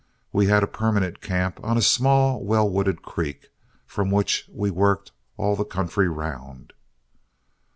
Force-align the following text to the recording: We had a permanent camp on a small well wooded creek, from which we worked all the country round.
We 0.33 0.47
had 0.47 0.63
a 0.63 0.67
permanent 0.67 1.21
camp 1.21 1.59
on 1.63 1.77
a 1.77 1.81
small 1.83 2.43
well 2.43 2.67
wooded 2.67 3.03
creek, 3.03 3.51
from 3.85 4.09
which 4.09 4.49
we 4.51 4.71
worked 4.71 5.11
all 5.37 5.55
the 5.55 5.63
country 5.63 6.09
round. 6.09 6.73